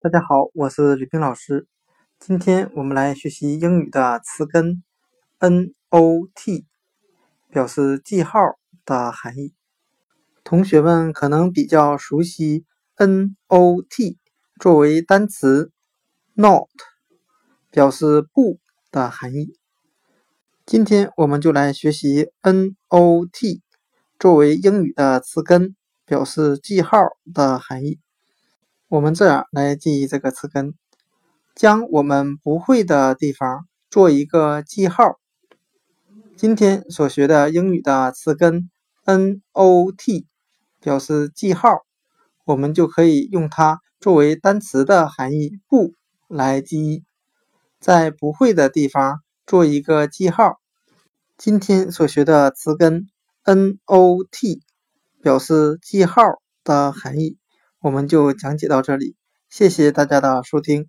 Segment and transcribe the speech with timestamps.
[0.00, 1.66] 大家好，我是吕冰老师。
[2.20, 4.84] 今天我们来学习英语的词根
[5.40, 6.64] “not”，
[7.50, 8.38] 表示记号
[8.84, 9.56] 的含义。
[10.44, 12.64] 同学们可能比较熟悉
[12.96, 14.16] “not”
[14.60, 15.72] 作为单词
[16.34, 16.68] ，“not”
[17.72, 18.60] 表示不
[18.92, 19.58] 的含义。
[20.64, 23.32] 今天我们就来学习 “not”
[24.16, 25.74] 作为英语的词根，
[26.06, 27.00] 表示记号
[27.34, 27.98] 的含义。
[28.90, 30.72] 我们这样来记忆这个词根：
[31.54, 35.18] 将我们不会的地方做一个记号。
[36.38, 38.70] 今天所学的英语的词根
[39.04, 40.24] “not”
[40.80, 41.84] 表示记号，
[42.46, 45.92] 我们就可以用它作为单词的含义“不”
[46.26, 47.04] 来记忆，
[47.78, 50.60] 在不会的地方做一个记号。
[51.36, 53.06] 今天所学的词根
[53.44, 54.28] “not”
[55.20, 56.22] 表示记号
[56.64, 57.37] 的含义。
[57.80, 59.14] 我们就讲解到这里，
[59.48, 60.88] 谢谢大家的收听。